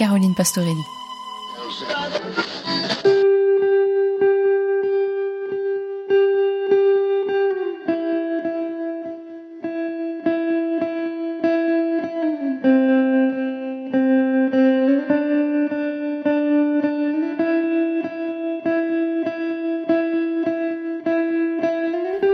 Caroline 0.00 0.32
Pastorelli. 0.32 0.80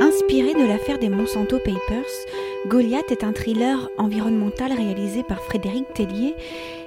Inspiré 0.00 0.54
de 0.54 0.64
l'affaire 0.68 1.00
des 1.00 1.08
Monsanto 1.08 1.58
Papers, 1.58 2.04
Goliath 2.66 3.12
est 3.12 3.22
un 3.22 3.32
thriller 3.32 3.88
environnemental 3.96 4.72
réalisé 4.72 5.22
par 5.22 5.40
Frédéric 5.40 5.92
Tellier 5.94 6.34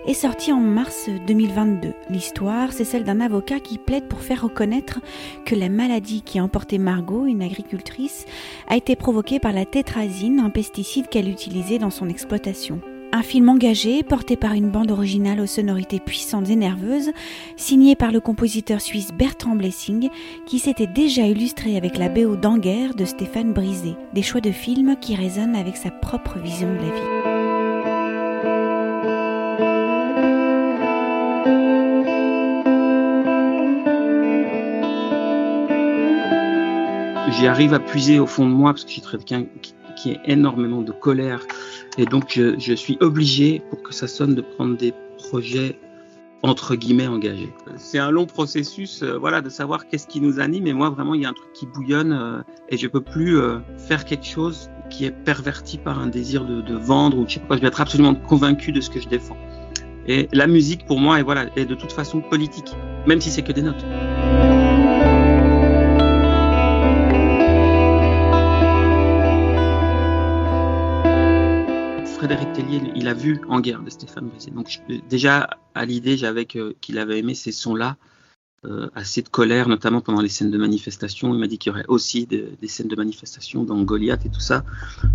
et 0.06 0.14
sorti 0.14 0.52
en 0.52 0.60
mars 0.60 1.10
2022. 1.26 1.94
L'histoire, 2.10 2.74
c'est 2.74 2.84
celle 2.84 3.06
d'un 3.06 3.22
avocat 3.22 3.62
qui 3.62 3.78
plaide 3.78 4.10
pour 4.10 4.20
faire 4.20 4.42
reconnaître 4.42 5.00
que 5.46 5.56
la 5.56 5.70
maladie 5.70 6.22
qui 6.22 6.38
a 6.38 6.44
emporté 6.44 6.80
Margot, 6.80 7.26
une 7.28 7.42
agricultrice, 7.42 8.26
a 8.68 8.76
été 8.76 8.98
provoquée 8.98 9.40
par 9.40 9.54
la 9.54 9.64
tétrazine, 9.64 10.42
un 10.42 10.50
pesticide 10.50 11.08
qu'elle 11.08 11.30
utilisait 11.30 11.80
dans 11.80 11.92
son 11.92 12.10
exploitation. 12.10 12.82
Un 13.12 13.24
film 13.24 13.50
engagé, 13.50 14.04
porté 14.04 14.38
par 14.38 14.54
une 14.54 14.70
bande 14.70 14.92
originale 14.92 15.40
aux 15.40 15.48
sonorités 15.48 16.00
puissantes 16.00 16.50
et 16.50 16.56
nerveuses, 16.56 17.10
signé 17.58 17.96
par 17.96 18.12
le 18.12 18.20
compositeur 18.20 18.82
suisse 18.82 19.12
Bertrand 19.12 19.56
Blessing, 19.56 20.10
qui 20.46 20.60
s'était 20.60 20.86
déjà 20.86 21.24
illustré 21.24 21.76
avec 21.76 21.98
la 21.98 22.08
BO 22.08 22.36
d'Anguerre 22.36 22.94
de 22.94 23.06
Stéphane 23.06 23.52
Brisé. 23.52 23.96
Des 24.14 24.22
choix 24.22 24.42
de 24.42 24.52
films 24.52 24.96
qui 25.02 25.16
résonnent 25.16 25.56
avec 25.56 25.76
sa 25.76 25.90
propre 25.90 26.38
vision 26.38 26.72
de 26.72 26.78
la 26.78 26.84
vie. 26.84 27.40
J'y 37.32 37.48
arrive 37.48 37.74
à 37.74 37.80
puiser 37.80 38.20
au 38.20 38.28
fond 38.28 38.46
de 38.46 38.52
moi 38.52 38.74
parce 38.74 38.84
que 38.84 38.92
je 38.92 39.00
suis 39.00 39.02
quelqu'un 39.02 39.46
a 40.08 40.18
énormément 40.26 40.82
de 40.82 40.92
colère 40.92 41.46
et 42.00 42.06
donc, 42.06 42.40
je, 42.58 42.74
suis 42.76 42.98
obligé, 43.02 43.62
pour 43.70 43.82
que 43.82 43.94
ça 43.94 44.08
sonne, 44.08 44.34
de 44.34 44.42
prendre 44.42 44.78
des 44.78 44.94
projets 45.18 45.78
entre 46.44 46.76
guillemets 46.76 47.08
engagés. 47.08 47.52
C'est 47.76 48.00
un 48.00 48.10
long 48.10 48.26
processus, 48.26 49.04
euh, 49.04 49.18
voilà, 49.18 49.42
de 49.42 49.50
savoir 49.50 49.90
qu'est-ce 49.90 50.08
qui 50.08 50.22
nous 50.22 50.40
anime. 50.40 50.68
Et 50.68 50.72
moi, 50.72 50.90
vraiment, 50.90 51.14
il 51.14 51.24
y 51.24 51.26
a 51.26 51.30
un 51.30 51.34
truc 51.34 51.52
qui 51.52 51.66
bouillonne 51.66 52.14
euh, 52.14 52.42
et 52.70 52.78
je 52.78 52.88
peux 52.88 53.02
plus 53.02 53.38
euh, 53.38 53.58
faire 53.78 54.06
quelque 54.06 54.26
chose 54.26 54.70
qui 54.90 55.04
est 55.04 55.12
perverti 55.12 55.78
par 55.78 56.00
un 56.00 56.08
désir 56.08 56.46
de, 56.46 56.62
de, 56.62 56.76
vendre 56.76 57.18
ou 57.18 57.26
je 57.28 57.34
sais 57.34 57.40
pas. 57.42 57.58
Je 57.58 57.62
vais 57.62 57.68
être 57.68 57.82
absolument 57.82 58.16
convaincu 58.16 58.72
de 58.72 58.80
ce 58.80 58.90
que 58.90 59.02
je 59.02 59.10
défends. 59.10 59.38
Et 60.08 60.30
la 60.32 60.48
musique, 60.48 60.86
pour 60.86 61.02
moi, 61.02 61.20
est 61.20 61.24
voilà, 61.24 61.48
est 61.58 61.66
de 61.66 61.76
toute 61.76 61.92
façon 61.92 62.22
politique, 62.22 62.74
même 63.06 63.20
si 63.20 63.30
c'est 63.30 63.42
que 63.42 63.52
des 63.52 63.62
notes. 63.62 63.84
Frédéric 72.20 72.52
Tellier, 72.52 72.82
il 72.98 73.08
a 73.08 73.14
vu 73.14 73.40
En 73.48 73.62
guerre 73.62 73.82
de 73.82 73.90
Stéphane 73.90 74.28
Brisé. 74.28 74.52
Donc 74.52 74.82
déjà 75.08 75.52
à 75.74 75.86
l'idée, 75.86 76.18
j'avais 76.18 76.46
qu'il 76.46 76.98
avait 77.00 77.20
aimé 77.20 77.34
ces 77.34 77.54
sons-là, 77.54 77.96
euh, 78.66 78.90
assez 78.94 79.22
de 79.22 79.30
colère, 79.30 79.70
notamment 79.70 80.02
pendant 80.02 80.20
les 80.20 80.28
scènes 80.28 80.52
de 80.52 80.58
manifestation. 80.58 81.34
Il 81.34 81.40
m'a 81.40 81.48
dit 81.48 81.58
qu'il 81.58 81.72
y 81.72 81.74
aurait 81.74 81.86
aussi 81.88 82.26
des 82.26 82.68
scènes 82.68 82.90
de 82.90 82.96
manifestation 82.98 83.64
dans 83.64 83.82
Goliath 83.84 84.26
et 84.26 84.30
tout 84.30 84.42
ça. 84.42 84.66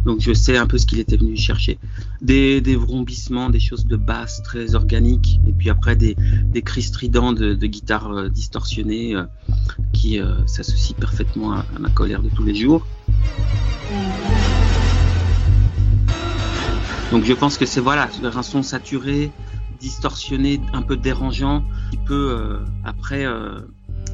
Donc 0.06 0.20
je 0.20 0.32
sais 0.32 0.56
un 0.56 0.66
peu 0.66 0.78
ce 0.78 0.86
qu'il 0.86 0.98
était 0.98 1.18
venu 1.18 1.36
chercher. 1.36 1.78
Des, 2.22 2.62
des 2.62 2.74
vrombissements, 2.74 3.50
des 3.50 3.60
choses 3.60 3.84
de 3.84 3.96
basse 3.96 4.42
très 4.42 4.74
organiques, 4.74 5.40
et 5.46 5.52
puis 5.52 5.68
après 5.68 5.96
des, 5.96 6.16
cris 6.64 6.84
stridents 6.84 7.34
de, 7.34 7.54
guitare 7.66 8.12
euh, 8.12 8.28
distorsionnée 8.30 9.14
euh, 9.14 9.24
qui 9.92 10.18
s'associent 10.46 10.96
parfaitement 10.98 11.52
à 11.52 11.64
ma 11.78 11.90
colère 11.90 12.22
de 12.22 12.30
tous 12.30 12.44
les 12.44 12.54
jours. 12.54 12.86
Donc 17.14 17.22
je 17.22 17.32
pense 17.32 17.58
que 17.58 17.64
c'est 17.64 17.78
voilà, 17.78 18.08
un 18.24 18.42
son 18.42 18.64
saturé, 18.64 19.30
distorsionné, 19.78 20.60
un 20.72 20.82
peu 20.82 20.96
dérangeant, 20.96 21.62
qui 21.92 21.96
peut 21.96 22.36
euh, 22.36 22.58
après 22.84 23.24
euh, 23.24 23.60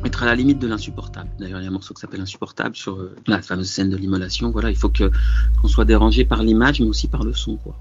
être 0.05 0.23
à 0.23 0.27
la 0.27 0.35
limite 0.35 0.59
de 0.59 0.67
l'insupportable. 0.67 1.31
D'ailleurs, 1.39 1.61
il 1.61 1.63
y 1.63 1.67
a 1.67 1.71
un 1.71 1.73
morceau 1.73 1.95
qui 1.95 2.03
s'appelle 2.03 2.21
Insupportable 2.21 2.77
sur 2.77 2.97
euh, 2.97 3.17
la 3.27 3.41
fameuse 3.41 3.71
scène 3.71 3.89
de 3.89 3.97
l'immolation. 3.97 4.51
Voilà, 4.51 4.69
il 4.69 4.77
faut 4.77 4.91
qu'on 4.91 5.67
soit 5.67 5.87
dérangé 5.87 6.27
par 6.27 6.43
l'image, 6.43 6.81
mais 6.81 6.87
aussi 6.89 7.09
par 7.09 7.25
le 7.25 7.33
son, 7.33 7.57
quoi. 7.57 7.75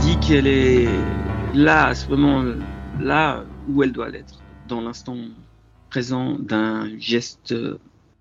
Dit 0.00 0.18
qu'elle 0.20 0.46
est 0.46 0.88
là, 1.54 1.86
à 1.86 1.94
ce 1.94 2.08
moment-là, 2.10 3.44
où 3.68 3.82
elle 3.82 3.92
doit 3.92 4.08
l'être, 4.08 4.40
dans 4.68 4.80
l'instant 4.80 5.16
présent 5.90 6.36
d'un 6.38 6.88
geste 6.98 7.54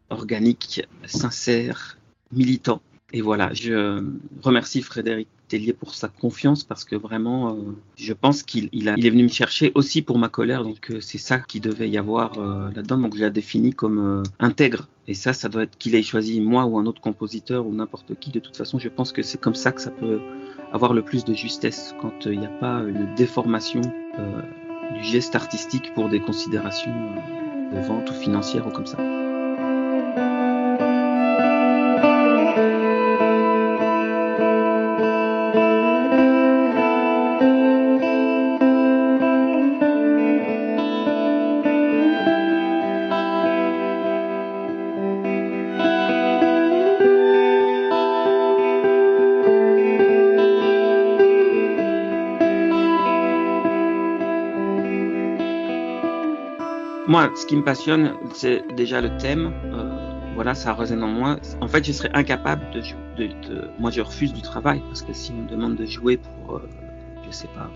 organique, 0.09 0.87
sincère, 1.05 1.97
militant. 2.31 2.81
Et 3.11 3.21
voilà, 3.21 3.53
je 3.53 4.03
remercie 4.41 4.81
Frédéric 4.81 5.27
Tellier 5.53 5.73
pour 5.73 5.93
sa 5.93 6.07
confiance 6.07 6.63
parce 6.63 6.83
que 6.83 6.95
vraiment, 6.95 7.51
euh, 7.51 7.75
je 7.95 8.13
pense 8.13 8.41
qu'il 8.41 8.69
il 8.71 8.87
est 8.87 9.09
venu 9.11 9.21
me 9.21 9.27
chercher 9.27 9.71
aussi 9.75 10.01
pour 10.01 10.17
ma 10.17 10.27
colère. 10.27 10.63
Donc 10.63 10.89
euh, 10.89 10.99
c'est 10.99 11.19
ça 11.19 11.37
qui 11.37 11.59
devait 11.59 11.87
y 11.87 11.99
avoir 11.99 12.39
euh, 12.39 12.71
là-dedans. 12.71 12.97
Donc 12.97 13.15
je 13.15 13.23
l'ai 13.23 13.29
défini 13.29 13.71
comme 13.71 14.23
intègre. 14.39 14.87
Et 15.07 15.13
ça, 15.13 15.31
ça 15.31 15.49
doit 15.49 15.63
être 15.63 15.77
qu'il 15.77 15.93
ait 15.93 16.01
choisi 16.01 16.41
moi 16.41 16.65
ou 16.65 16.79
un 16.79 16.87
autre 16.87 17.01
compositeur 17.01 17.67
ou 17.67 17.71
n'importe 17.71 18.17
qui. 18.19 18.31
De 18.31 18.39
toute 18.39 18.57
façon, 18.57 18.79
je 18.79 18.89
pense 18.89 19.11
que 19.11 19.21
c'est 19.21 19.39
comme 19.39 19.53
ça 19.53 19.71
que 19.71 19.81
ça 19.81 19.91
peut 19.91 20.19
avoir 20.71 20.93
le 20.93 21.03
plus 21.03 21.23
de 21.23 21.35
justesse 21.35 21.93
quand 22.01 22.25
il 22.25 22.39
n'y 22.39 22.47
a 22.47 22.57
pas 22.59 22.79
une 22.79 23.13
déformation 23.15 23.81
du 24.95 25.03
geste 25.03 25.35
artistique 25.35 25.93
pour 25.93 26.09
des 26.09 26.19
considérations 26.19 26.95
de 27.71 27.79
vente 27.87 28.09
ou 28.09 28.13
financières 28.15 28.65
ou 28.65 28.71
comme 28.71 28.87
ça. 28.87 29.22
Moi, 57.13 57.29
ce 57.35 57.45
qui 57.45 57.55
me 57.55 57.63
passionne, 57.63 58.15
c'est 58.33 58.63
déjà 58.75 58.99
le 58.99 59.15
thème. 59.19 59.53
Euh, 59.65 60.33
voilà, 60.33 60.55
ça 60.55 60.73
résonne 60.73 61.03
en 61.03 61.09
moi. 61.09 61.37
En 61.61 61.67
fait, 61.67 61.85
je 61.85 61.91
serais 61.91 62.09
incapable 62.15 62.63
de, 62.73 63.69
Moi, 63.77 63.91
je 63.91 64.01
refuse 64.01 64.33
du 64.33 64.41
travail 64.41 64.81
parce 64.87 65.03
que 65.03 65.13
si 65.13 65.31
on 65.31 65.43
me 65.43 65.47
demande 65.47 65.75
de 65.75 65.85
jouer 65.85 66.17
pour, 66.17 66.55
euh, 66.55 66.67
je 67.23 67.29
sais 67.29 67.49
pas, 67.53 67.69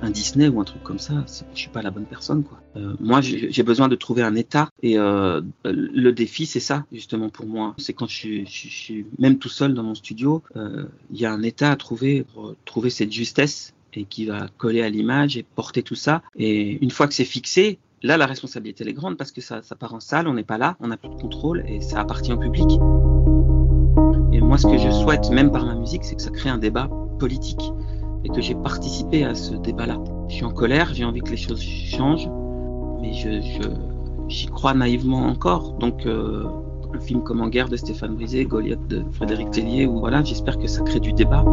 un 0.00 0.08
Disney 0.08 0.48
ou 0.48 0.62
un 0.62 0.64
truc 0.64 0.82
comme 0.82 0.98
ça, 0.98 1.26
je 1.52 1.58
suis 1.58 1.68
pas 1.68 1.82
la 1.82 1.90
bonne 1.90 2.06
personne, 2.06 2.42
quoi. 2.42 2.58
Euh, 2.76 2.94
moi, 3.00 3.20
j'ai 3.20 3.62
besoin 3.62 3.88
de 3.88 3.96
trouver 3.96 4.22
un 4.22 4.34
état 4.34 4.70
et 4.82 4.98
euh, 4.98 5.42
le 5.64 6.10
défi, 6.12 6.46
c'est 6.46 6.58
ça, 6.58 6.86
justement, 6.92 7.28
pour 7.28 7.44
moi. 7.44 7.74
C'est 7.76 7.92
quand 7.92 8.08
je 8.08 8.16
suis, 8.16 8.46
je, 8.46 8.68
suis, 8.68 9.04
même 9.18 9.36
tout 9.36 9.50
seul 9.50 9.74
dans 9.74 9.82
mon 9.82 9.94
studio, 9.94 10.42
il 10.54 11.20
y 11.20 11.26
a 11.26 11.32
un 11.34 11.42
état 11.42 11.70
à 11.70 11.76
trouver 11.76 12.24
pour 12.32 12.54
trouver 12.64 12.88
cette 12.88 13.12
justesse 13.12 13.74
et 13.92 14.04
qui 14.04 14.26
va 14.26 14.48
coller 14.56 14.82
à 14.82 14.88
l'image 14.88 15.36
et 15.36 15.42
porter 15.42 15.82
tout 15.82 15.94
ça. 15.94 16.22
Et 16.36 16.82
une 16.82 16.90
fois 16.90 17.08
que 17.08 17.14
c'est 17.14 17.24
fixé, 17.24 17.78
Là, 18.02 18.18
la 18.18 18.26
responsabilité 18.26 18.84
elle 18.84 18.90
est 18.90 18.94
grande 18.94 19.16
parce 19.16 19.32
que 19.32 19.40
ça, 19.40 19.62
part 19.78 19.94
en 19.94 20.00
salle, 20.00 20.28
on 20.28 20.34
n'est 20.34 20.44
pas 20.44 20.58
là, 20.58 20.76
on 20.80 20.88
n'a 20.88 20.98
plus 20.98 21.08
de 21.08 21.14
contrôle 21.14 21.64
et 21.66 21.80
ça 21.80 22.00
appartient 22.00 22.32
au 22.32 22.36
public. 22.36 22.70
Et 24.32 24.40
moi, 24.40 24.58
ce 24.58 24.66
que 24.66 24.76
je 24.76 24.90
souhaite, 24.90 25.30
même 25.30 25.50
par 25.50 25.64
ma 25.64 25.74
musique, 25.74 26.04
c'est 26.04 26.14
que 26.14 26.22
ça 26.22 26.30
crée 26.30 26.50
un 26.50 26.58
débat 26.58 26.90
politique 27.18 27.72
et 28.24 28.28
que 28.28 28.42
j'ai 28.42 28.54
participé 28.54 29.24
à 29.24 29.34
ce 29.34 29.54
débat-là. 29.54 29.98
Je 30.28 30.34
suis 30.34 30.44
en 30.44 30.52
colère, 30.52 30.92
j'ai 30.92 31.04
envie 31.04 31.20
que 31.20 31.30
les 31.30 31.38
choses 31.38 31.62
changent, 31.62 32.28
mais 33.00 33.14
je, 33.14 33.40
j'y 34.28 34.46
crois 34.46 34.74
naïvement 34.74 35.26
encore. 35.26 35.72
Donc, 35.74 36.04
euh, 36.04 36.44
un 36.94 37.00
film 37.00 37.22
comme 37.22 37.40
En 37.40 37.48
guerre 37.48 37.70
de 37.70 37.76
Stéphane 37.76 38.14
Brisé, 38.14 38.44
Goliath 38.44 38.86
de 38.88 39.04
Frédéric 39.12 39.52
Tellier, 39.52 39.86
ou 39.86 40.00
voilà, 40.00 40.22
j'espère 40.22 40.58
que 40.58 40.66
ça 40.66 40.82
crée 40.82 41.00
du 41.00 41.14
débat. 41.14 41.44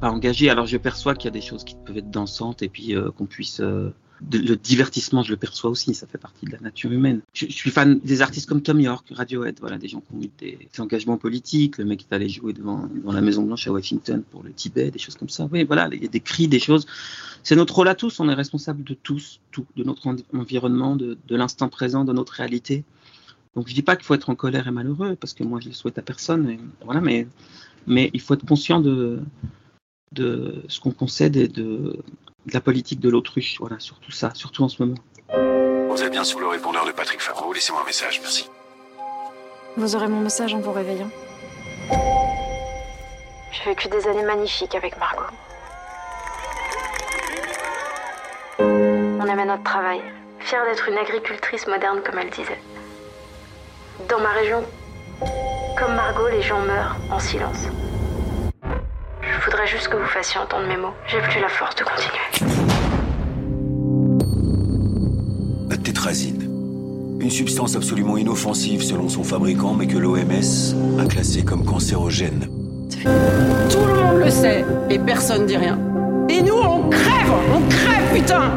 Pas 0.00 0.10
engagé. 0.10 0.50
Alors 0.50 0.66
je 0.66 0.76
perçois 0.76 1.14
qu'il 1.14 1.26
y 1.26 1.28
a 1.28 1.32
des 1.32 1.40
choses 1.40 1.64
qui 1.64 1.76
peuvent 1.76 1.98
être 1.98 2.10
dansantes 2.10 2.62
et 2.62 2.68
puis 2.68 2.94
euh, 2.94 3.10
qu'on 3.10 3.26
puisse 3.26 3.60
euh, 3.60 3.94
le 4.32 4.54
divertissement, 4.56 5.22
je 5.22 5.30
le 5.30 5.36
perçois 5.36 5.70
aussi, 5.70 5.94
ça 5.94 6.06
fait 6.06 6.18
partie 6.18 6.46
de 6.46 6.52
la 6.52 6.60
nature 6.60 6.92
humaine. 6.92 7.20
Je, 7.32 7.46
suis 7.46 7.70
fan 7.70 7.98
des 7.98 8.22
artistes 8.22 8.48
comme 8.48 8.62
Tom 8.62 8.80
York, 8.80 9.06
Radiohead, 9.10 9.58
voilà, 9.60 9.78
des 9.78 9.88
gens 9.88 10.00
qui 10.00 10.14
ont 10.14 10.22
eu 10.22 10.30
des, 10.38 10.68
engagements 10.78 11.16
politiques. 11.16 11.78
Le 11.78 11.84
mec 11.84 12.06
est 12.08 12.14
allé 12.14 12.28
jouer 12.28 12.52
devant, 12.52 12.88
la 13.04 13.20
Maison 13.20 13.42
Blanche 13.42 13.66
à 13.66 13.72
Washington 13.72 14.22
pour 14.30 14.42
le 14.42 14.52
Tibet, 14.52 14.90
des 14.90 14.98
choses 14.98 15.16
comme 15.16 15.28
ça. 15.28 15.48
Oui, 15.50 15.64
voilà, 15.64 15.88
il 15.92 16.02
y 16.02 16.06
a 16.06 16.08
des 16.08 16.20
cris, 16.20 16.48
des 16.48 16.60
choses. 16.60 16.86
C'est 17.42 17.56
notre 17.56 17.74
rôle 17.74 17.88
à 17.88 17.94
tous. 17.94 18.20
On 18.20 18.28
est 18.28 18.34
responsable 18.34 18.84
de 18.84 18.94
tous, 18.94 19.40
tout, 19.50 19.66
de 19.76 19.82
notre 19.82 20.14
environnement, 20.34 20.94
de, 20.94 21.18
de 21.26 21.36
l'instant 21.36 21.68
présent, 21.68 22.04
de 22.04 22.12
notre 22.12 22.34
réalité. 22.34 22.84
Donc 23.54 23.68
je 23.68 23.74
dis 23.74 23.82
pas 23.82 23.96
qu'il 23.96 24.04
faut 24.04 24.14
être 24.14 24.30
en 24.30 24.34
colère 24.34 24.66
et 24.66 24.70
malheureux, 24.70 25.16
parce 25.16 25.34
que 25.34 25.44
moi 25.44 25.60
je 25.60 25.68
le 25.68 25.74
souhaite 25.74 25.98
à 25.98 26.02
personne. 26.02 26.58
voilà, 26.84 27.00
mais 27.00 27.26
mais 27.86 28.10
il 28.14 28.20
faut 28.20 28.34
être 28.34 28.46
conscient 28.46 28.80
de 28.80 29.20
de 30.12 30.62
ce 30.68 30.80
qu'on 30.80 30.90
concède 30.92 31.36
et 31.36 31.48
de, 31.48 31.98
la 32.52 32.60
politique 32.60 33.00
de 33.00 33.08
l'autruche. 33.08 33.56
Voilà, 33.60 33.78
surtout 33.78 34.12
ça, 34.12 34.30
surtout 34.34 34.62
en 34.62 34.68
ce 34.68 34.82
moment. 34.82 34.98
Vous 35.90 36.02
êtes 36.02 36.12
bien 36.12 36.24
sur 36.24 36.40
le 36.40 36.48
répondeur 36.48 36.86
de 36.86 36.92
Patrick 36.92 37.20
Favreau. 37.20 37.52
Laissez-moi 37.52 37.82
un 37.82 37.86
message, 37.86 38.20
merci. 38.20 38.48
Vous 39.76 39.96
aurez 39.96 40.08
mon 40.08 40.20
message 40.20 40.54
en 40.54 40.60
vous 40.60 40.72
réveillant. 40.72 41.10
J'ai 43.52 43.64
vécu 43.70 43.88
des 43.88 44.06
années 44.06 44.24
magnifiques 44.24 44.74
avec 44.74 44.98
Margot. 44.98 45.22
On 48.58 49.26
aimait 49.26 49.44
notre 49.44 49.62
travail, 49.62 50.00
fière 50.40 50.64
d'être 50.64 50.88
une 50.88 50.98
agricultrice 50.98 51.66
moderne 51.66 52.00
comme 52.04 52.18
elle 52.18 52.30
disait. 52.30 52.60
Dans 54.08 54.20
ma 54.20 54.32
région, 54.32 54.64
comme 55.78 55.94
Margot, 55.94 56.28
les 56.30 56.42
gens 56.42 56.60
meurent 56.60 56.96
en 57.10 57.18
silence. 57.18 57.68
Je 59.20 59.44
voudrais 59.44 59.66
juste 59.66 59.88
que 59.88 59.96
vous 59.96 60.06
fassiez 60.06 60.40
entendre 60.40 60.66
mes 60.66 60.76
mots. 60.76 60.94
J'ai 61.06 61.20
plus 61.20 61.40
la 61.40 61.48
force 61.48 61.74
de 61.76 61.84
continuer. 61.84 62.52
La 65.68 65.76
tétrazine. 65.76 66.48
Une 67.20 67.30
substance 67.30 67.76
absolument 67.76 68.16
inoffensive 68.16 68.82
selon 68.82 69.08
son 69.08 69.22
fabricant, 69.22 69.74
mais 69.74 69.86
que 69.86 69.98
l'OMS 69.98 71.00
a 71.00 71.06
classée 71.06 71.44
comme 71.44 71.64
cancérogène. 71.64 72.48
Tout 73.70 73.86
le 73.86 73.94
monde 73.94 74.18
le 74.24 74.30
sait, 74.30 74.64
et 74.90 74.98
personne 74.98 75.46
dit 75.46 75.56
rien. 75.56 75.78
Et 76.28 76.42
nous, 76.42 76.54
on 76.54 76.88
crève 76.88 77.32
On 77.54 77.68
crève, 77.68 78.14
putain 78.14 78.50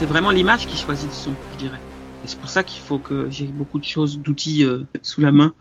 c'est 0.00 0.06
vraiment 0.06 0.30
l'image 0.30 0.66
qui 0.66 0.78
choisit 0.78 1.10
le 1.10 1.14
son, 1.14 1.34
je 1.52 1.58
dirais. 1.58 1.78
Et 2.24 2.26
c'est 2.26 2.38
pour 2.38 2.48
ça 2.48 2.64
qu'il 2.64 2.80
faut 2.80 2.98
que 2.98 3.28
j'ai 3.28 3.44
beaucoup 3.44 3.78
de 3.78 3.84
choses, 3.84 4.18
d'outils 4.18 4.64
euh, 4.64 4.84
sous 5.02 5.20
la 5.20 5.30
main 5.30 5.52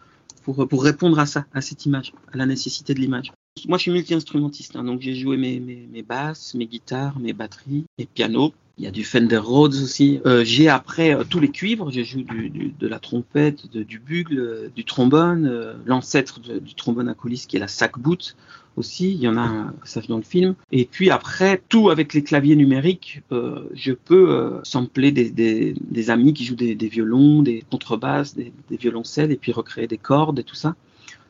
pour, 0.45 0.65
pour 0.65 0.81
répondre 0.81 1.19
à 1.19 1.25
ça, 1.25 1.43
à 1.53 1.59
cette 1.59 1.85
image, 1.85 2.13
à 2.31 2.37
la 2.37 2.45
nécessité 2.45 2.93
de 2.93 3.01
l'image. 3.01 3.33
Moi, 3.67 3.77
je 3.77 3.81
suis 3.81 3.91
multi-instrumentiste, 3.91 4.77
hein, 4.77 4.85
donc 4.85 5.01
j'ai 5.01 5.13
joué 5.13 5.35
mes, 5.35 5.59
mes, 5.59 5.89
mes, 5.91 6.03
basses, 6.03 6.53
mes 6.53 6.67
guitares, 6.67 7.19
mes 7.19 7.33
batteries, 7.33 7.83
mes 7.97 8.05
pianos. 8.05 8.53
Il 8.77 8.85
y 8.85 8.87
a 8.87 8.91
du 8.91 9.03
Fender 9.03 9.39
Rhodes 9.39 9.75
aussi. 9.75 10.21
Euh, 10.25 10.45
j'ai 10.45 10.69
après 10.69 11.13
euh, 11.13 11.25
tous 11.29 11.41
les 11.41 11.51
cuivres. 11.51 11.91
Je 11.91 12.01
joue 12.01 12.23
de 12.23 12.87
la 12.87 12.99
trompette, 12.99 13.69
de, 13.73 13.83
du 13.83 13.99
bugle, 13.99 14.39
euh, 14.39 14.69
du 14.73 14.85
trombone, 14.85 15.47
euh, 15.47 15.73
l'ancêtre 15.85 16.39
du 16.39 16.75
trombone 16.75 17.09
à 17.09 17.13
coulisses 17.13 17.45
qui 17.45 17.57
est 17.57 17.59
la 17.59 17.67
sac 17.67 17.99
boot 17.99 18.37
aussi. 18.75 19.13
Il 19.13 19.19
y 19.19 19.27
en 19.27 19.37
a, 19.37 19.73
ça 19.83 20.01
dans 20.07 20.17
le 20.17 20.23
film. 20.23 20.55
Et 20.71 20.85
puis 20.85 21.09
après, 21.09 21.61
tout 21.69 21.89
avec 21.89 22.13
les 22.13 22.23
claviers 22.23 22.55
numériques, 22.55 23.21
euh, 23.31 23.69
je 23.73 23.93
peux 23.93 24.31
euh, 24.31 24.59
sampler 24.63 25.11
des, 25.11 26.09
amis 26.09 26.33
qui 26.33 26.45
jouent 26.45 26.55
des, 26.55 26.75
violons, 26.75 27.41
des 27.41 27.63
contrebasses, 27.69 28.35
des, 28.35 28.51
des, 28.69 28.77
violoncelles, 28.77 29.31
et 29.31 29.37
puis 29.37 29.51
recréer 29.51 29.87
des 29.87 29.97
cordes 29.97 30.39
et 30.39 30.43
tout 30.43 30.55
ça. 30.55 30.75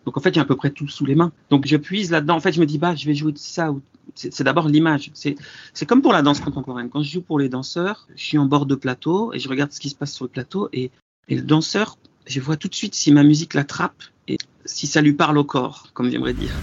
Donc 0.05 0.17
en 0.17 0.21
fait, 0.21 0.33
j'ai 0.33 0.41
à 0.41 0.45
peu 0.45 0.55
près 0.55 0.69
tout 0.69 0.87
sous 0.87 1.05
les 1.05 1.15
mains. 1.15 1.31
Donc 1.49 1.67
je 1.67 1.77
puise 1.77 2.11
là-dedans. 2.11 2.35
En 2.35 2.39
fait, 2.39 2.53
je 2.53 2.59
me 2.59 2.65
dis, 2.65 2.77
bah, 2.77 2.95
je 2.95 3.05
vais 3.05 3.13
jouer 3.13 3.31
de 3.31 3.37
ça. 3.37 3.73
C'est 4.15 4.43
d'abord 4.43 4.67
l'image. 4.67 5.11
C'est 5.13 5.85
comme 5.85 6.01
pour 6.01 6.13
la 6.13 6.21
danse 6.21 6.39
contemporaine. 6.39 6.89
Quand 6.89 7.03
je 7.03 7.11
joue 7.11 7.21
pour 7.21 7.39
les 7.39 7.49
danseurs, 7.49 8.07
je 8.15 8.23
suis 8.23 8.37
en 8.37 8.45
bord 8.45 8.65
de 8.65 8.75
plateau 8.75 9.33
et 9.33 9.39
je 9.39 9.47
regarde 9.47 9.71
ce 9.71 9.79
qui 9.79 9.89
se 9.89 9.95
passe 9.95 10.13
sur 10.13 10.25
le 10.25 10.29
plateau. 10.29 10.69
Et, 10.73 10.91
et 11.27 11.35
le 11.35 11.43
danseur, 11.43 11.97
je 12.25 12.39
vois 12.39 12.57
tout 12.57 12.67
de 12.67 12.75
suite 12.75 12.95
si 12.95 13.11
ma 13.11 13.23
musique 13.23 13.53
l'attrape 13.53 14.03
et 14.27 14.37
si 14.65 14.87
ça 14.87 15.01
lui 15.01 15.13
parle 15.13 15.37
au 15.37 15.43
corps, 15.43 15.89
comme 15.93 16.09
j'aimerais 16.09 16.33
dire. 16.33 16.53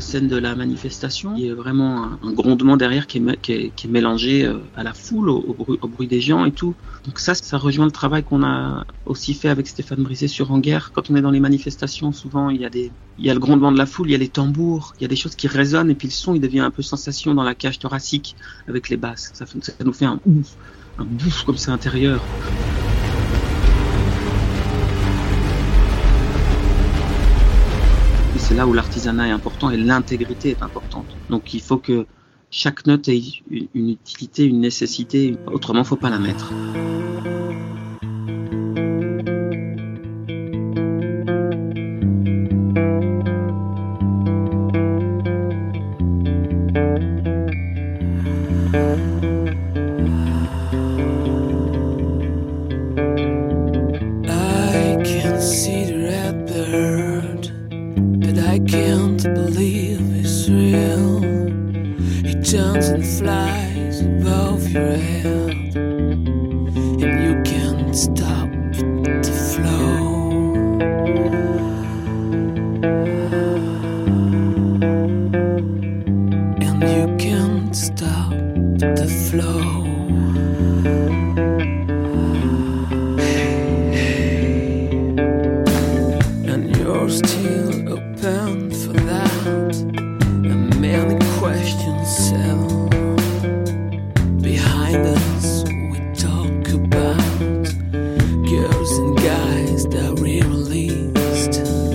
Scène 0.00 0.28
de 0.28 0.36
la 0.36 0.54
manifestation. 0.54 1.34
Il 1.36 1.46
y 1.46 1.50
a 1.50 1.54
vraiment 1.54 2.04
un, 2.22 2.32
grondement 2.32 2.76
derrière 2.76 3.06
qui 3.06 3.18
est, 3.18 3.40
qui 3.74 3.86
est, 3.86 3.90
mélangé 3.90 4.44
euh, 4.44 4.58
à 4.76 4.82
la 4.82 4.92
foule, 4.92 5.28
au, 5.28 5.54
bruit, 5.54 5.78
au, 5.82 5.88
bruit, 5.88 6.06
des 6.06 6.20
gens 6.20 6.44
et 6.44 6.52
tout. 6.52 6.74
Donc 7.04 7.18
ça, 7.18 7.34
ça 7.34 7.58
rejoint 7.58 7.84
le 7.84 7.90
travail 7.90 8.22
qu'on 8.22 8.42
a 8.42 8.84
aussi 9.06 9.34
fait 9.34 9.48
avec 9.48 9.66
Stéphane 9.66 10.02
Brisé 10.02 10.28
sur 10.28 10.52
En 10.52 10.58
Guerre. 10.58 10.92
Quand 10.92 11.10
on 11.10 11.16
est 11.16 11.20
dans 11.20 11.30
les 11.30 11.40
manifestations, 11.40 12.12
souvent 12.12 12.50
il 12.50 12.60
y 12.60 12.64
a 12.64 12.70
des, 12.70 12.90
il 13.18 13.26
y 13.26 13.30
a 13.30 13.34
le 13.34 13.40
grondement 13.40 13.72
de 13.72 13.78
la 13.78 13.86
foule, 13.86 14.08
il 14.08 14.12
y 14.12 14.16
a 14.16 14.18
les 14.18 14.28
tambours, 14.28 14.94
il 14.98 15.02
y 15.02 15.04
a 15.06 15.08
des 15.08 15.16
choses 15.16 15.34
qui 15.34 15.48
résonnent 15.48 15.90
et 15.90 15.94
puis 15.94 16.08
le 16.08 16.12
son 16.12 16.34
il 16.34 16.40
devient 16.40 16.60
un 16.60 16.70
peu 16.70 16.82
sensation 16.82 17.34
dans 17.34 17.44
la 17.44 17.54
cage 17.54 17.78
thoracique 17.78 18.36
avec 18.68 18.88
les 18.88 18.96
basses. 18.96 19.30
Ça, 19.34 19.46
ça 19.46 19.72
nous 19.84 19.92
fait 19.92 20.06
un 20.06 20.20
ouf, 20.26 20.56
un 20.98 21.04
bouffe 21.04 21.44
comme 21.44 21.58
ça 21.58 21.72
intérieur. 21.72 22.20
Là 28.56 28.66
où 28.66 28.72
l'artisanat 28.72 29.28
est 29.28 29.32
important 29.32 29.70
et 29.70 29.76
l'intégrité 29.76 30.50
est 30.50 30.62
importante. 30.62 31.16
Donc 31.30 31.54
il 31.54 31.60
faut 31.60 31.78
que 31.78 32.06
chaque 32.50 32.86
note 32.86 33.08
ait 33.08 33.22
une 33.74 33.90
utilité, 33.90 34.44
une 34.44 34.60
nécessité, 34.60 35.36
autrement 35.52 35.84
faut 35.84 35.96
pas 35.96 36.10
la 36.10 36.18
mettre. 36.18 36.52
pigeons 62.46 62.88
and 62.90 63.04
flies 63.04 64.02
above 64.02 64.68
your 64.68 64.92
head, 64.92 65.74
and 65.74 67.24
you 67.24 67.42
can't 67.42 67.96
stop 67.96 68.48
it 68.52 69.22
to 69.24 69.32
flow. 69.32 70.06
flow. 79.30 79.85
least. 100.68 101.85